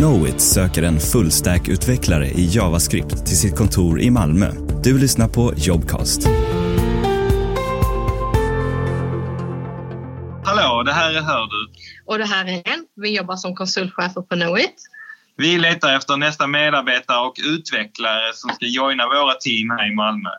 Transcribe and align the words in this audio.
Knowit 0.00 0.40
söker 0.40 0.82
en 0.82 1.00
fullstack-utvecklare 1.00 2.26
i 2.26 2.46
JavaScript 2.46 3.26
till 3.26 3.36
sitt 3.36 3.56
kontor 3.56 4.00
i 4.00 4.10
Malmö. 4.10 4.52
Du 4.84 4.98
lyssnar 4.98 5.28
på 5.28 5.52
Jobcast. 5.56 6.26
Hallå, 10.44 10.82
det 10.82 10.92
här 10.92 11.14
är 11.14 11.20
Hör 11.20 11.46
du. 11.46 11.72
Och 12.06 12.18
det 12.18 12.24
här 12.24 12.44
är 12.44 12.72
en. 12.72 12.86
Vi 12.96 13.16
jobbar 13.16 13.36
som 13.36 13.54
konsultchefer 13.54 14.22
på 14.22 14.36
Knowit. 14.36 14.74
Vi 15.36 15.58
letar 15.58 15.96
efter 15.96 16.16
nästa 16.16 16.46
medarbetare 16.46 17.26
och 17.26 17.36
utvecklare 17.44 18.32
som 18.34 18.50
ska 18.50 18.66
joina 18.66 19.06
våra 19.06 19.34
team 19.34 19.70
här 19.70 19.92
i 19.92 19.94
Malmö. 19.94 20.30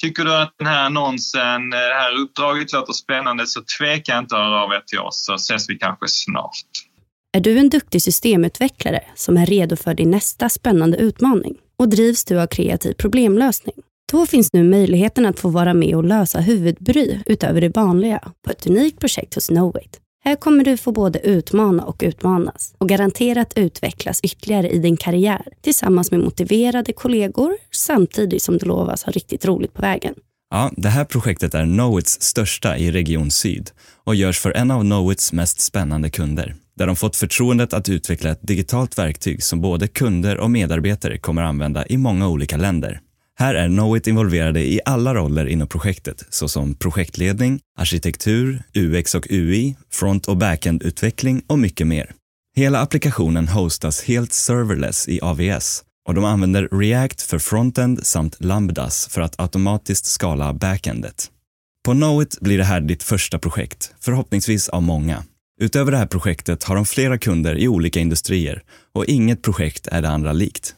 Tycker 0.00 0.24
du 0.24 0.34
att 0.34 0.54
den 0.58 0.66
här 0.66 0.84
annonsen, 0.84 1.70
det 1.70 1.76
här 1.76 2.14
uppdraget 2.20 2.72
låter 2.72 2.92
spännande 2.92 3.46
så 3.46 3.60
tveka 3.78 4.18
inte 4.18 4.36
att 4.36 4.42
höra 4.42 4.62
av 4.62 4.72
er 4.72 4.82
till 4.86 4.98
oss 4.98 5.24
så 5.24 5.34
ses 5.34 5.70
vi 5.70 5.78
kanske 5.78 6.08
snart. 6.08 6.93
Är 7.36 7.40
du 7.40 7.58
en 7.58 7.68
duktig 7.68 8.02
systemutvecklare 8.02 9.02
som 9.14 9.36
är 9.36 9.46
redo 9.46 9.76
för 9.76 9.94
din 9.94 10.10
nästa 10.10 10.48
spännande 10.48 10.96
utmaning 10.96 11.54
och 11.76 11.88
drivs 11.88 12.24
du 12.24 12.40
av 12.40 12.46
kreativ 12.46 12.92
problemlösning? 12.92 13.74
Då 14.12 14.26
finns 14.26 14.52
nu 14.52 14.64
möjligheten 14.64 15.26
att 15.26 15.40
få 15.40 15.48
vara 15.48 15.74
med 15.74 15.96
och 15.96 16.04
lösa 16.04 16.40
huvudbry 16.40 17.18
utöver 17.26 17.60
det 17.60 17.76
vanliga 17.76 18.32
på 18.42 18.50
ett 18.50 18.66
unikt 18.66 19.00
projekt 19.00 19.34
hos 19.34 19.46
Knowit. 19.46 20.00
Här 20.24 20.36
kommer 20.36 20.64
du 20.64 20.76
få 20.76 20.92
både 20.92 21.18
utmana 21.18 21.84
och 21.84 22.02
utmanas 22.04 22.74
och 22.78 22.88
garanterat 22.88 23.52
utvecklas 23.56 24.20
ytterligare 24.22 24.70
i 24.70 24.78
din 24.78 24.96
karriär 24.96 25.48
tillsammans 25.60 26.10
med 26.10 26.20
motiverade 26.20 26.92
kollegor 26.92 27.56
samtidigt 27.72 28.42
som 28.42 28.58
du 28.58 28.66
lovas 28.66 29.04
ha 29.04 29.12
riktigt 29.12 29.44
roligt 29.44 29.74
på 29.74 29.82
vägen. 29.82 30.14
Ja, 30.54 30.70
det 30.76 30.88
här 30.88 31.04
projektet 31.04 31.54
är 31.54 31.64
Knowits 31.64 32.20
största 32.20 32.76
i 32.76 32.90
Region 32.90 33.30
Syd 33.30 33.70
och 34.04 34.14
görs 34.14 34.38
för 34.38 34.50
en 34.50 34.70
av 34.70 34.80
Knowits 34.80 35.32
mest 35.32 35.60
spännande 35.60 36.10
kunder, 36.10 36.54
där 36.76 36.86
de 36.86 36.96
fått 36.96 37.16
förtroendet 37.16 37.72
att 37.72 37.88
utveckla 37.88 38.30
ett 38.30 38.42
digitalt 38.42 38.98
verktyg 38.98 39.42
som 39.42 39.60
både 39.60 39.88
kunder 39.88 40.38
och 40.38 40.50
medarbetare 40.50 41.18
kommer 41.18 41.42
använda 41.42 41.86
i 41.86 41.96
många 41.96 42.28
olika 42.28 42.56
länder. 42.56 43.00
Här 43.38 43.54
är 43.54 43.68
Knowit 43.68 44.06
involverade 44.06 44.60
i 44.60 44.80
alla 44.84 45.14
roller 45.14 45.46
inom 45.46 45.68
projektet, 45.68 46.26
såsom 46.30 46.74
projektledning, 46.74 47.60
arkitektur, 47.78 48.62
UX 48.74 49.14
och 49.14 49.26
UI, 49.30 49.76
front 49.92 50.28
och 50.28 50.36
backend-utveckling 50.36 51.42
och 51.46 51.58
mycket 51.58 51.86
mer. 51.86 52.12
Hela 52.56 52.80
applikationen 52.80 53.48
hostas 53.48 54.02
helt 54.02 54.32
serverless 54.32 55.08
i 55.08 55.20
AVS 55.20 55.82
och 56.08 56.14
de 56.14 56.24
använder 56.24 56.68
React 56.72 57.22
för 57.22 57.38
frontend 57.38 58.06
samt 58.06 58.44
Lambdas 58.44 59.08
för 59.08 59.20
att 59.20 59.40
automatiskt 59.40 60.06
skala 60.06 60.52
backendet. 60.52 61.30
På 61.84 61.92
Knowit 61.92 62.40
blir 62.40 62.58
det 62.58 62.64
här 62.64 62.80
ditt 62.80 63.02
första 63.02 63.38
projekt, 63.38 63.94
förhoppningsvis 64.00 64.68
av 64.68 64.82
många. 64.82 65.24
Utöver 65.60 65.92
det 65.92 65.98
här 65.98 66.06
projektet 66.06 66.64
har 66.64 66.74
de 66.76 66.86
flera 66.86 67.18
kunder 67.18 67.58
i 67.58 67.68
olika 67.68 68.00
industrier 68.00 68.62
och 68.94 69.04
inget 69.04 69.42
projekt 69.42 69.86
är 69.86 70.02
det 70.02 70.08
andra 70.08 70.32
likt. 70.32 70.74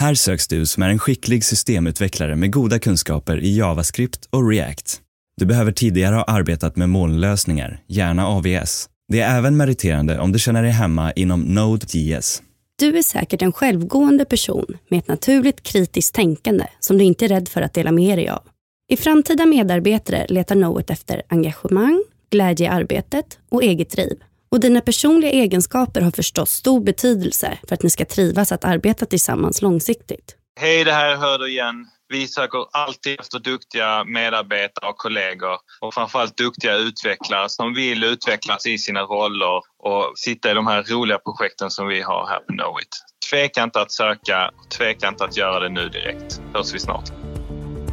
Här 0.00 0.14
söks 0.14 0.48
du 0.48 0.66
som 0.66 0.82
är 0.82 0.88
en 0.88 0.98
skicklig 0.98 1.44
systemutvecklare 1.44 2.36
med 2.36 2.52
goda 2.52 2.78
kunskaper 2.78 3.38
i 3.38 3.56
JavaScript 3.56 4.28
och 4.30 4.48
React. 4.50 5.00
Du 5.36 5.46
behöver 5.46 5.72
tidigare 5.72 6.14
ha 6.14 6.22
arbetat 6.22 6.76
med 6.76 6.88
molnlösningar, 6.88 7.80
gärna 7.86 8.26
AVS. 8.26 8.88
Det 9.12 9.20
är 9.20 9.38
även 9.38 9.56
meriterande 9.56 10.18
om 10.18 10.32
du 10.32 10.38
känner 10.38 10.62
dig 10.62 10.72
hemma 10.72 11.12
inom 11.12 11.40
Node.js. 11.40 12.42
Du 12.78 12.98
är 12.98 13.02
säkert 13.02 13.42
en 13.42 13.52
självgående 13.52 14.24
person 14.24 14.78
med 14.88 14.98
ett 14.98 15.08
naturligt 15.08 15.62
kritiskt 15.62 16.14
tänkande 16.14 16.66
som 16.80 16.98
du 16.98 17.04
inte 17.04 17.24
är 17.24 17.28
rädd 17.28 17.48
för 17.48 17.62
att 17.62 17.74
dela 17.74 17.92
med 17.92 18.18
dig 18.18 18.28
av. 18.28 18.42
I 18.88 18.96
framtida 18.96 19.46
medarbetare 19.46 20.26
letar 20.28 20.54
Knowit 20.54 20.90
efter 20.90 21.22
engagemang, 21.28 22.04
glädje 22.30 22.66
i 22.66 22.68
arbetet 22.68 23.38
och 23.48 23.62
eget 23.62 23.90
driv. 23.90 24.22
Och 24.48 24.60
dina 24.60 24.80
personliga 24.80 25.30
egenskaper 25.30 26.00
har 26.00 26.10
förstås 26.10 26.50
stor 26.50 26.80
betydelse 26.80 27.58
för 27.68 27.74
att 27.74 27.82
ni 27.82 27.90
ska 27.90 28.04
trivas 28.04 28.52
att 28.52 28.64
arbeta 28.64 29.06
tillsammans 29.06 29.62
långsiktigt. 29.62 30.36
Hej, 30.60 30.84
det 30.84 30.92
här 30.92 31.10
är 31.10 31.16
Hör 31.16 31.38
du 31.38 31.50
igen. 31.50 31.86
Vi 32.08 32.28
söker 32.28 32.64
alltid 32.72 33.20
efter 33.20 33.38
duktiga 33.38 34.04
medarbetare 34.04 34.90
och 34.90 34.96
kollegor 34.96 35.56
och 35.80 35.94
framförallt 35.94 36.36
duktiga 36.36 36.76
utvecklare 36.76 37.48
som 37.48 37.74
vill 37.74 38.04
utvecklas 38.04 38.66
i 38.66 38.78
sina 38.78 39.00
roller 39.00 39.56
och 39.78 40.12
sitta 40.16 40.50
i 40.50 40.54
de 40.54 40.66
här 40.66 40.82
roliga 40.82 41.18
projekten 41.18 41.70
som 41.70 41.86
vi 41.88 42.02
har 42.02 42.26
här 42.26 42.38
på 42.38 42.52
Knowit. 42.52 42.88
Tveka 43.30 43.62
inte 43.62 43.80
att 43.80 43.92
söka, 43.92 44.50
tveka 44.78 45.08
inte 45.08 45.24
att 45.24 45.36
göra 45.36 45.60
det 45.60 45.68
nu 45.68 45.88
direkt. 45.88 46.40
Hörs 46.54 46.74
vi 46.74 46.78
snart. 46.78 47.12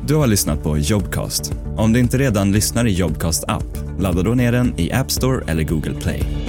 Du 0.08 0.16
har 0.16 0.28
lyssnat 0.28 0.64
på 0.64 0.78
Jobcast. 0.78 1.52
Om 1.78 1.94
du 1.94 2.00
inte 2.00 2.18
redan 2.18 2.52
lyssnar 2.52 2.88
i 2.88 2.92
Jobcast 2.92 3.44
app, 3.48 4.00
ladda 4.00 4.24
då 4.24 4.32
ner 4.32 4.52
den 4.52 4.80
i 4.80 4.92
App 4.94 5.12
Store 5.12 5.52
eller 5.52 5.64
Google 5.64 6.02
Play. 6.02 6.41